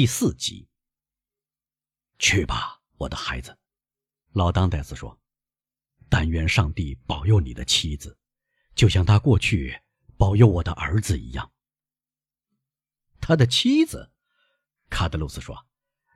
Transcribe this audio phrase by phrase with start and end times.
[0.00, 0.66] 第四集。
[2.18, 3.58] 去吧，我的孩子，
[4.32, 5.20] 老当戴斯说。
[6.08, 8.16] 但愿上帝保佑你的妻子，
[8.74, 9.78] 就像他过去
[10.16, 11.52] 保佑我的儿子一样。
[13.20, 14.10] 他的妻子，
[14.88, 15.66] 卡德鲁斯说：“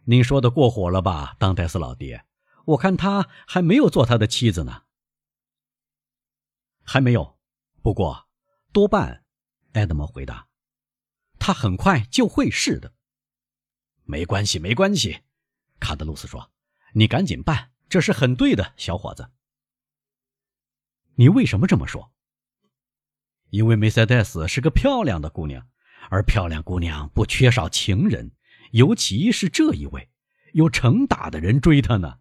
[0.08, 2.24] 您说的过火了吧，当戴斯老爹？
[2.64, 4.84] 我看他还没有做他的妻子呢。”
[6.82, 7.38] 还没有，
[7.82, 8.30] 不过
[8.72, 9.26] 多半，
[9.74, 10.48] 埃德蒙回答
[11.38, 12.94] ：“他很快就会是的。”
[14.04, 15.20] 没关系，没关系，
[15.80, 16.52] 卡德鲁斯说
[16.94, 19.30] ：“你赶紧办，这是很对的，小伙子。”
[21.16, 22.12] 你为什么这么说？
[23.50, 25.68] 因为梅赛德斯是个漂亮的姑娘，
[26.10, 28.32] 而漂亮姑娘不缺少情人，
[28.72, 30.10] 尤其是这一位，
[30.52, 32.18] 有成打的人追她呢。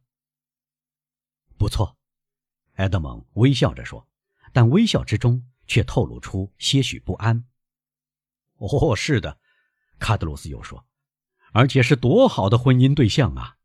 [1.58, 1.98] 不错，
[2.76, 4.08] 埃德蒙微笑着说，
[4.52, 7.46] 但微笑之中却透露出些许不安。
[8.58, 9.40] 哦，是的，
[10.00, 10.86] 卡德鲁斯又说。
[11.53, 13.57] 而且是多好的婚姻对象啊！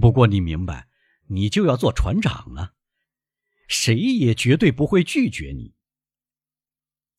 [0.00, 0.88] 不过你明白，
[1.26, 2.74] 你就要做船长了，
[3.68, 5.74] 谁也绝对不会拒绝你。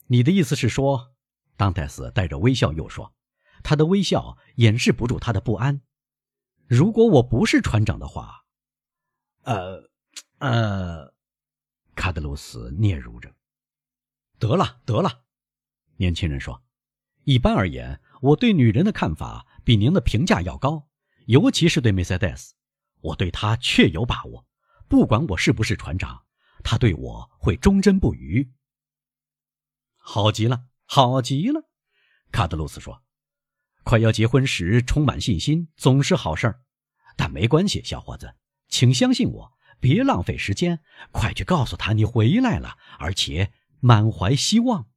[0.07, 1.13] 你的意思是说，
[1.55, 3.13] 当戴斯带着微笑又说，
[3.63, 5.81] 他的微笑掩饰不住他的不安。
[6.67, 8.45] 如果我不是船长的话，
[9.44, 9.89] 呃，
[10.39, 11.13] 呃，
[11.95, 13.33] 卡德鲁斯嗫嚅着。
[14.39, 15.25] 得了，得了，
[15.97, 16.63] 年轻人说，
[17.25, 19.45] 一般而言，我对女人的看法。
[19.66, 20.88] 比您的评价要高，
[21.28, 22.56] 尤其是对梅赛德斯，
[23.02, 24.48] 我对他确有把握。
[24.88, 26.23] 不管我是不是船长，
[26.64, 28.52] 他对我会忠贞不渝。
[29.97, 31.70] 好极了，好极了，
[32.31, 33.03] 卡德鲁斯说
[33.86, 36.62] ：“快要结婚时充满信心总是好事儿，
[37.16, 38.34] 但没关系，小伙子，
[38.70, 40.80] 请相信我，别浪费时间，
[41.12, 44.90] 快去告诉他你回来了，而且满怀希望。”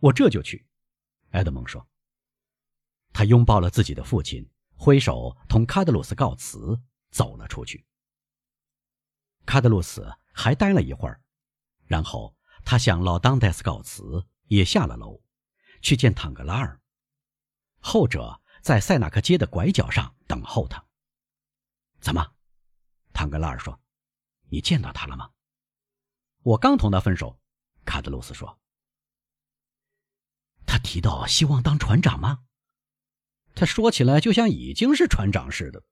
[0.00, 0.69] 我这就去，
[1.30, 1.86] 埃德蒙说。
[3.12, 7.84] 他拥抱了自己的父亲，挥手同卡德鲁斯告辞，走了出去。
[9.44, 11.20] 卡德鲁斯还待了一会儿，
[11.86, 15.20] 然后他向老当戴斯告辞，也下了楼，
[15.82, 16.80] 去见坦格拉尔。
[17.80, 20.84] 后者在塞纳克街的拐角上等候他。
[22.00, 22.34] 怎么？
[23.12, 23.80] 坦格拉尔说
[24.50, 25.30] ：“你见到他了吗？”
[26.42, 27.38] 我刚同他分手。
[27.84, 28.58] 卡德鲁斯说
[30.70, 32.44] ：“他提到希望当船长吗？”
[33.56, 35.82] 他说起来就像已经是船长似的。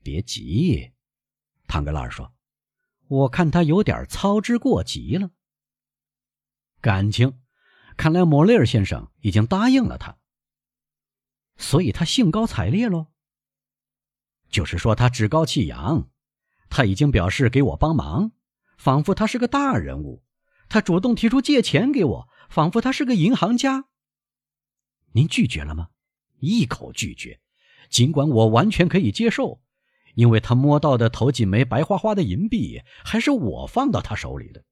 [0.00, 0.92] 别急，
[1.66, 2.32] 唐格拉尔说
[3.08, 5.32] ：“我看他有点操之过急了。
[6.80, 7.40] 感情，
[7.96, 10.16] 看来莫雷尔先生已经答应了他，
[11.56, 13.08] 所以他兴高采烈喽。
[14.48, 16.08] 就是说他趾高气扬，
[16.70, 18.30] 他已经表示给我帮忙，
[18.78, 20.24] 仿佛他是个大人物。
[20.68, 23.84] 他主动提出借钱给我，仿佛他是个银行家。
[25.12, 25.90] 您拒绝了吗？”
[26.40, 27.40] 一口拒绝，
[27.90, 29.60] 尽管我完全可以接受，
[30.14, 34.64] 因为他摸到的头几枚白花花的银币还是我放到他手里的。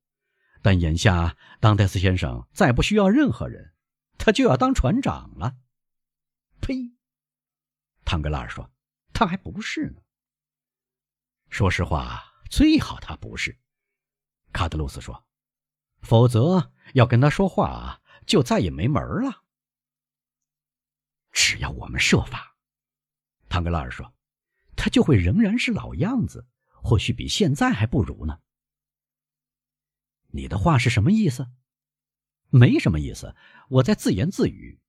[0.63, 3.73] 但眼下，当戴斯先生再不需要任何人，
[4.17, 5.57] 他就要当船长了。
[6.61, 6.93] 呸！
[8.05, 8.71] 唐格拉尔说
[9.13, 10.03] ：“他还不是呢。”
[11.51, 13.59] 说实话，最好他不是。
[14.53, 15.27] 卡德鲁斯说
[16.01, 19.43] ：“否则要跟他说话，就再也没门了。”
[21.33, 22.57] 只要我们设法，
[23.49, 24.15] 唐格拉尔说，
[24.75, 26.47] 他就会仍然是老样子，
[26.83, 28.41] 或许比现在还不如呢。
[30.29, 31.49] 你的话是什么意思？
[32.49, 33.35] 没什么意思，
[33.69, 34.81] 我在自言自语。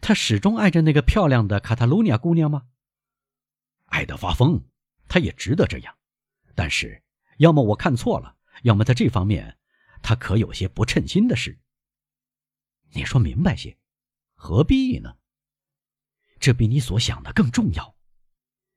[0.00, 2.68] 他始终爱着那个漂亮的卡塔卢尼亚姑娘吗？
[3.86, 4.62] 爱得发疯，
[5.08, 5.96] 他也值得这样。
[6.54, 7.02] 但是，
[7.38, 9.58] 要么我看错了，要么在这方面，
[10.04, 11.58] 他可有些不称心的事。
[12.92, 13.78] 你说明白些，
[14.34, 15.16] 何必呢？
[16.38, 17.96] 这比你所想的更重要。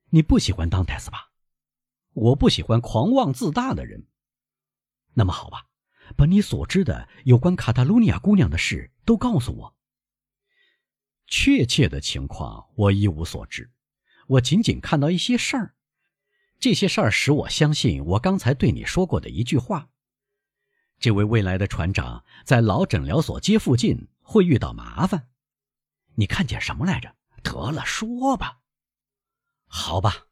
[0.08, 1.30] 你不喜欢当戴斯吧？
[2.14, 4.08] 我不喜欢狂妄自大的人。
[5.12, 5.66] 那么好吧，
[6.16, 9.76] 把你所知的有关卡塔卢尼亚姑娘的事都告诉我。
[11.26, 13.70] 确切的情况我一无所知，
[14.28, 15.74] 我仅仅看到一些事儿。
[16.58, 19.90] 这些事儿使我相信我刚才对你说过的一句话：
[20.98, 25.28] 这位未来的船长在老诊疗所街附近会遇到麻烦。
[26.16, 27.14] 你看见什么来着？
[27.42, 28.58] 得了，说吧。
[29.66, 30.26] 好吧，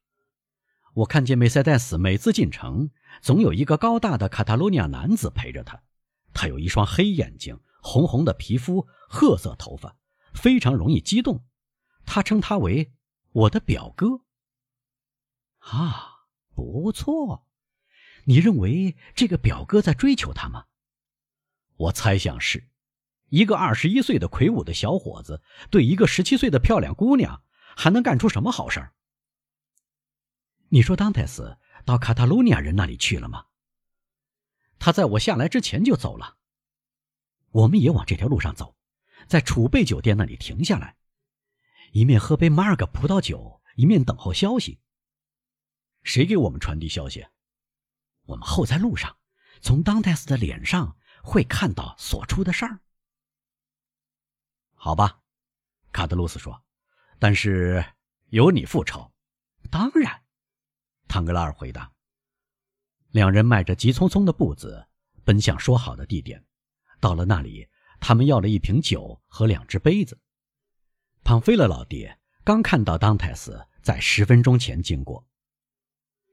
[0.95, 2.91] 我看见梅赛德斯每次进城，
[3.21, 5.83] 总有一个高大的卡塔罗尼亚男子陪着他。
[6.35, 9.97] 他有一双黑眼睛，红红的皮肤，褐色头发，
[10.35, 11.45] 非常容易激动。
[12.05, 12.93] 他称他为
[13.33, 14.23] 我的表哥。
[15.59, 17.46] 啊，不错。
[18.29, 20.67] 你认为这个表哥在追求他吗？
[21.77, 22.69] 我猜想是，
[23.29, 27.45] 一个二十一岁的魁梧的小伙子，对一个十七岁的漂亮姑娘，
[27.77, 28.95] 还能干出什么好事儿？
[30.71, 33.47] 你说当泰斯到卡塔卢尼亚人那里去了吗？
[34.81, 36.37] 他在我下来之前就走了。
[37.51, 38.77] 我们也往这条路上走，
[39.29, 40.97] 在储备酒店那里停下来，
[41.93, 44.81] 一面喝杯马尔个葡萄酒，一面等候消息。
[46.03, 47.25] 谁给我们传递消息？
[48.27, 49.17] 我们后在路上，
[49.61, 52.81] 从当泰斯的脸上会看到所出的事儿。
[54.75, 55.21] 好吧，
[55.93, 56.63] 卡德鲁斯说，
[57.19, 57.85] 但是
[58.29, 59.13] 由你复仇。
[59.71, 60.23] 当然，
[61.09, 61.91] 唐格拉尔回答。
[63.11, 64.87] 两人迈着急匆匆的步子
[65.25, 66.45] 奔向说好的地点。
[67.01, 67.69] 到了那里，
[68.01, 70.21] 他们要了一瓶酒和两只杯子。
[71.25, 75.27] 庞菲勒老爹刚看到当泰斯在十分钟前经过。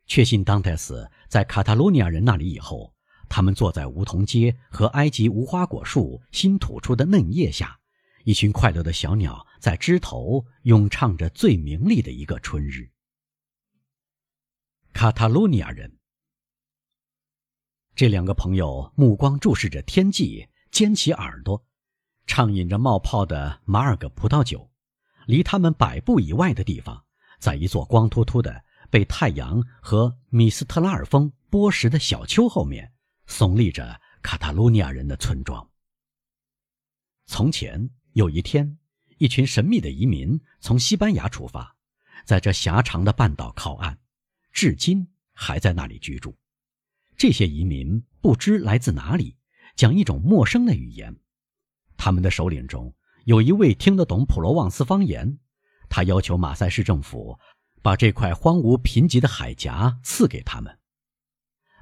[0.06, 2.94] 确信当泰斯在卡塔卢尼亚人那里以后，
[3.30, 7.80] 他们坐在梧桐街和埃及无花果树新吐出的嫩叶下，
[8.26, 12.92] 一群快乐的小鸟在枝头咏唱着最明丽的一个春日。
[14.92, 15.98] 卡塔卢尼亚人，
[17.96, 21.66] 这两个朋友目光注视着天际，尖起耳朵，
[22.28, 24.70] 畅饮着冒泡的马尔格葡萄酒。
[25.26, 27.06] 离他们百步以外的地方，
[27.40, 28.63] 在一座光秃秃的。
[28.94, 32.94] 被太阳和米斯特拉尔风剥蚀的小丘后面，
[33.28, 35.68] 耸立着卡塔卢尼亚人的村庄。
[37.26, 38.78] 从前有一天，
[39.18, 41.76] 一群神秘的移民从西班牙出发，
[42.24, 43.98] 在这狭长的半岛靠岸，
[44.52, 46.38] 至今还在那里居住。
[47.18, 49.36] 这些移民不知来自哪里，
[49.76, 51.20] 讲一种陌生的语言。
[51.98, 52.94] 他们的首领中
[53.26, 55.40] 有一位听得懂普罗旺斯方言，
[55.90, 57.40] 他要求马赛市政府。
[57.84, 60.80] 把这块荒芜贫瘠的海峡赐给他们，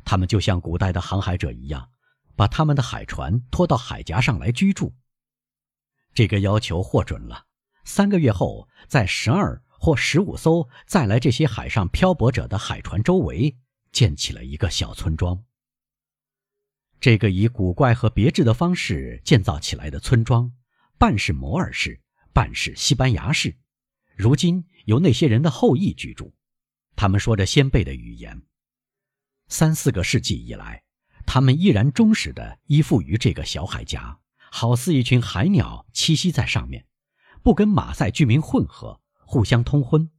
[0.04, 1.92] 他们就像古代的航海者一样，
[2.36, 4.96] 把他们的海船拖到海峡上来居住。
[6.16, 7.46] 这个要求获准了。
[7.86, 13.56] 三个月后，在十二或十五艘再来这些海上漂泊者的海船周围，
[13.92, 15.44] 建起了一个小村庄。
[17.00, 20.52] 这个以古怪和别致的方式建造起来的村庄，
[20.98, 22.02] 半是摩尔式，
[22.34, 23.56] 半是西班牙式。
[24.16, 24.66] 如今。
[24.86, 26.34] 由那些人的后裔居住，
[26.96, 28.42] 他们说着先辈的语言。
[29.48, 30.84] 三四个世纪以来，
[31.26, 34.20] 他们依然忠实地依附于这个小海峡，
[34.52, 36.86] 好似一群海鸟栖息在上面，
[37.44, 40.10] 不跟马赛居民混合，互相通婚，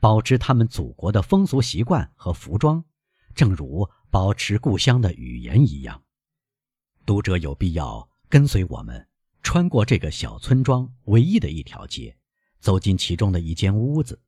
[0.00, 2.84] 保持他们祖国的风俗习惯和服装，
[3.34, 6.02] 正如保持故乡的语言一样。
[7.06, 9.08] 读者有必要跟随我们，
[9.42, 12.16] 穿过这个小村庄唯一的一条街。
[12.62, 14.22] 走进其中的一间屋子，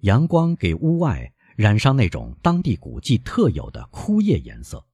[0.00, 4.84] 阳光给屋外染上那种当地古迹特有的枯叶颜色，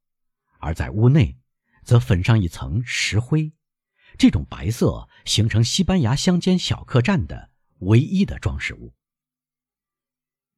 [0.58, 1.38] 而在屋内，
[1.84, 3.50] 则粉上一层石灰。
[4.18, 8.92] 这种白色形成西班牙乡间小客栈的唯一的装饰物。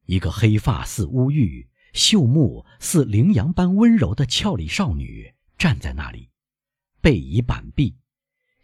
[0.05, 6.31] 一个黑发似乌玉、秀目似羚羊般温柔的俏丽少女站在那里，
[6.99, 7.95] 背倚板壁，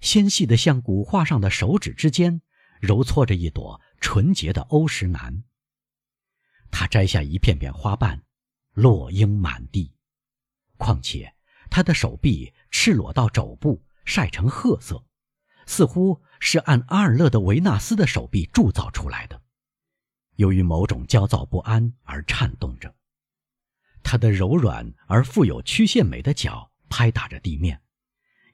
[0.01, 2.41] 纤细的像古画上的手指之间。
[2.79, 5.43] 揉搓着一朵纯洁的欧石楠，
[6.69, 8.23] 他摘下一片片花瓣，
[8.73, 9.93] 落英满地。
[10.77, 11.33] 况且
[11.69, 15.03] 他的手臂赤裸到肘部，晒成褐色，
[15.65, 19.41] 似乎是按阿尔勒的维纳斯的手臂铸造出来的，
[20.35, 22.93] 由于某种焦躁不安而颤动着。
[24.03, 27.81] 他的柔软而富有曲线美的脚拍打着地面。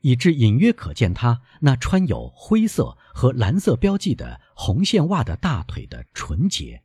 [0.03, 6.83] 以致隐约可见他那穿有灰色和蓝色标记的红线袜的大腿的纯洁、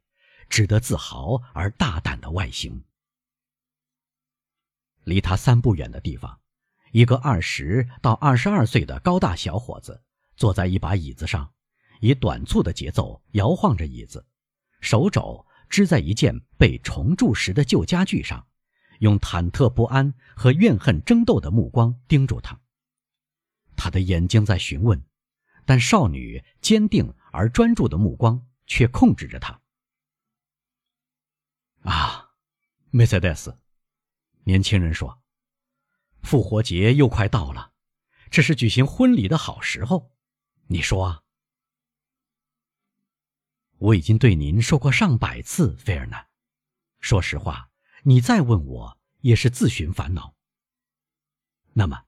[0.48, 2.84] 值得自豪而大胆的外形。
[5.02, 6.38] 离他三步远的地方，
[6.92, 10.04] 一个二十到二十二岁的高大小伙子
[10.36, 11.52] 坐在一把椅子上，
[12.00, 14.24] 以短促的节奏摇晃着椅子，
[14.80, 18.46] 手肘支在一件被重铸时的旧家具上，
[19.00, 22.60] 用忐忑不安和怨恨争斗的目光盯住他。
[23.78, 25.00] 他的眼睛在询问，
[25.64, 29.62] 但少女坚定而专注的目光却控制着他。
[31.82, 32.32] 啊，
[32.90, 33.56] 梅赛德斯，
[34.42, 35.22] 年轻人说
[36.22, 37.72] ：“复活节又快到了，
[38.30, 40.12] 这是举行婚礼的好时候。
[40.66, 41.24] 你说？”
[43.78, 46.26] 我已经对您说过上百次，菲尔南。
[46.98, 47.70] 说实话，
[48.02, 50.34] 你再问我也是自寻烦恼。
[51.74, 52.06] 那么，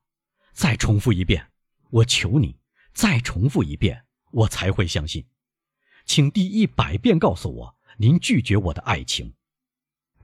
[0.53, 1.53] 再重复一遍。
[1.91, 2.59] 我求你
[2.93, 5.27] 再重复一遍，我才会相信。
[6.07, 9.35] 请第一百遍告诉我您拒绝我的爱情。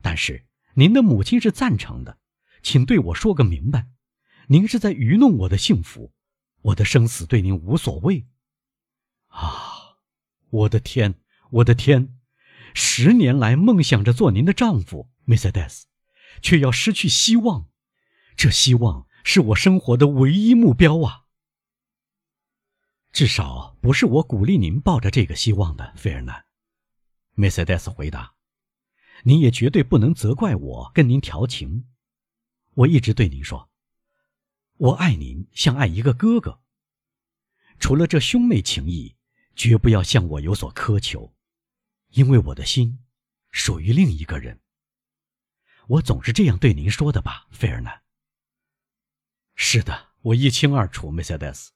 [0.01, 2.19] 但是您的母亲是赞成的，
[2.63, 3.89] 请对我说个明白。
[4.49, 6.13] 您是在愚弄我的幸福，
[6.63, 8.27] 我的生死对您无所谓。
[9.29, 9.99] 啊，
[10.51, 11.17] 我的天，
[11.51, 12.17] 我的天！
[12.73, 15.87] 十年来梦想着做您的丈夫，梅赛德斯，
[16.41, 17.69] 却要失去希望。
[18.37, 21.26] 这希望是我生活的唯一目标啊！
[23.17, 26.45] 至少不是我鼓励您抱着这个希望的，费尔南。
[27.33, 28.35] 梅赛德斯回答
[29.25, 31.89] ：“您也绝对不能责怪我跟您调情。
[32.75, 33.71] 我一直对您说，
[34.77, 36.61] 我爱您像爱一个哥哥。
[37.79, 39.17] 除了这兄妹情谊，
[39.55, 41.35] 绝不要向我有所苛求。”
[42.13, 43.03] 因为我的心
[43.51, 44.61] 属于另一个人，
[45.89, 48.03] 我总是这样对您说的吧，费尔南。
[49.55, 51.73] 是的，我一清二楚，梅赛德斯。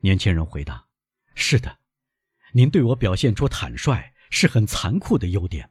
[0.00, 0.86] 年轻人回答
[1.34, 1.78] ：“是的，
[2.52, 5.70] 您对我表现出坦率是很残酷的优点，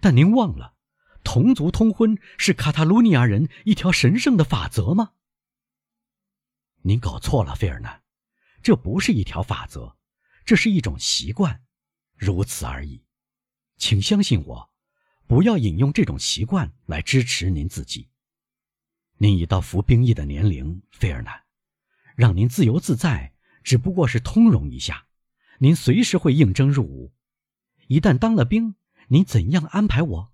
[0.00, 0.74] 但您忘了，
[1.22, 5.12] 同族通婚是卡塔卢尼亚人一条神圣的法则吗？”
[6.84, 8.02] 您搞错了，费尔南，
[8.62, 9.96] 这不是一条法则，
[10.44, 11.62] 这是一种习惯。
[12.16, 13.04] 如此而已，
[13.76, 14.70] 请相信我，
[15.26, 18.08] 不要引用这种习惯来支持您自己。
[19.18, 21.44] 您已到服兵役的年龄，费尔南，
[22.16, 23.32] 让您自由自在，
[23.62, 25.06] 只不过是通融一下。
[25.58, 27.12] 您随时会应征入伍，
[27.86, 28.74] 一旦当了兵，
[29.08, 30.32] 您怎样安排我？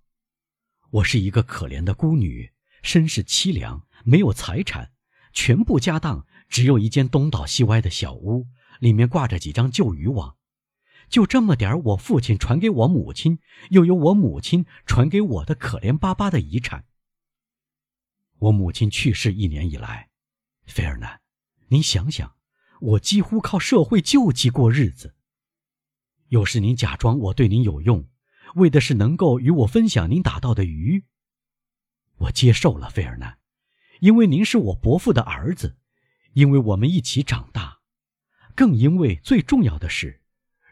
[0.90, 4.92] 我是一个可怜的孤女，身世凄凉，没有财产，
[5.32, 8.47] 全部家当只有一间东倒西歪的小屋，
[8.80, 10.37] 里面挂着几张旧渔网。
[11.11, 13.38] 就这么点儿我父亲传给我母亲，
[13.70, 16.87] 又有我母亲传给我的可怜巴巴的遗产。
[18.38, 20.08] 我母亲去世一年以来，
[20.64, 21.20] 菲尔南，
[21.68, 22.38] 您想想，
[22.80, 25.14] 我几乎靠社会救济过日子。
[26.28, 28.08] 有时您假装我对您有用，
[28.54, 31.04] 为的是能够与我分享您打到的鱼。
[32.16, 33.38] 我接受了费尔南，
[34.00, 35.78] 因为您是我伯父的儿子，
[36.32, 37.78] 因为我们一起长大，
[38.54, 40.20] 更因为最重要的是。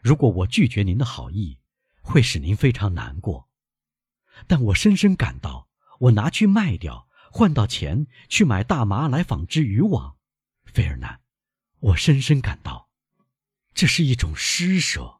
[0.03, 1.59] 如果我拒绝您的好意，
[2.01, 3.49] 会使您非常难过。
[4.45, 5.67] 但我深深感到，
[6.01, 10.17] 我拿去卖掉，换到钱去买大麻来纺织渔网，
[10.65, 11.19] 费尔南，
[11.87, 12.89] 我深深感到，
[13.73, 15.19] 这是一种施舍。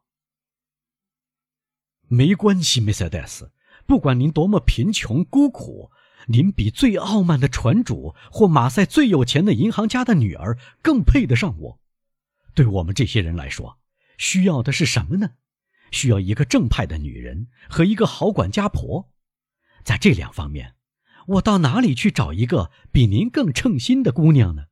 [2.10, 3.54] 没关系，梅赛德斯，
[3.86, 5.92] 不管您多么贫穷孤苦，
[6.28, 11.80] 您比最傲慢的船主或马赛最有钱的银行家的女儿更配得上我。
[12.54, 13.80] 对我们这些人来说。
[14.18, 15.36] 需要的是什么呢？
[15.92, 19.14] 需要一个正派的女人和一个好管家婆。
[19.84, 20.74] 在这两方面，
[21.28, 24.64] 我到哪里去找一个比您更称心的姑娘呢？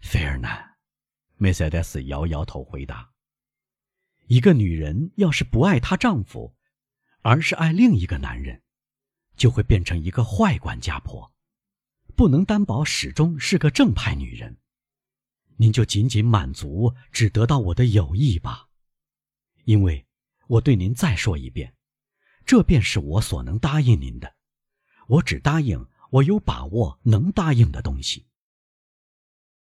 [0.00, 0.76] 费尔南，
[1.36, 3.12] 梅赛德斯摇摇头回答
[4.28, 6.54] ：“一个女人要是不爱她丈夫，
[7.22, 8.62] 而是爱另一个男人，
[9.36, 11.32] 就会变成一个坏管家婆，
[12.14, 14.58] 不能担保始终是个正派女人。”
[15.58, 18.68] 您就仅仅满足只得到我的友谊吧，
[19.64, 20.06] 因为
[20.48, 21.74] 我对您再说一遍，
[22.44, 24.36] 这便是我所能答应您的。
[25.08, 28.26] 我只答应我有把握能答应的东西。